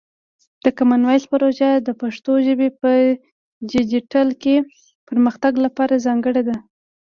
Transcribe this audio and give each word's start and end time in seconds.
د 0.63 0.65
کامن 0.77 1.01
وایس 1.05 1.23
پروژه 1.33 1.69
د 1.87 1.89
پښتو 2.01 2.31
ژبې 2.45 2.69
په 2.81 2.89
ډیجیټل 3.71 4.27
کې 4.41 4.55
پرمختګ 5.07 5.53
لپاره 5.65 6.01
ځانګړې 6.05 6.43
ده. 6.49 6.55